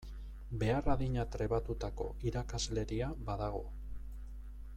[0.61, 3.63] Behar adina trebatutako irakasleria badago.